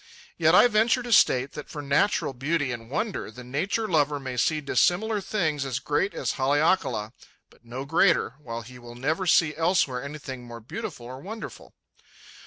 Yet 0.35 0.55
I 0.55 0.67
venture 0.67 1.03
to 1.03 1.13
state 1.13 1.51
that 1.51 1.69
for 1.69 1.79
natural 1.79 2.33
beauty 2.33 2.71
and 2.71 2.89
wonder 2.89 3.29
the 3.29 3.43
nature 3.43 3.87
lover 3.87 4.19
may 4.19 4.35
see 4.35 4.59
dissimilar 4.59 5.21
things 5.21 5.63
as 5.63 5.77
great 5.77 6.15
as 6.15 6.31
Haleakala, 6.39 7.13
but 7.51 7.63
no 7.63 7.85
greater, 7.85 8.31
while 8.39 8.63
he 8.63 8.79
will 8.79 8.95
never 8.95 9.27
see 9.27 9.55
elsewhere 9.55 10.01
anything 10.03 10.43
more 10.43 10.59
beautiful 10.59 11.05
or 11.05 11.19
wonderful. 11.21 11.75